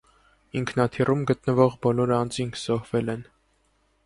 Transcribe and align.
Ինքնաթիռում 0.61 1.21
գտնվող 1.31 1.77
բոլոր 1.87 2.15
անձինք 2.17 2.59
զոհվել 2.63 3.15
են։ 3.17 3.23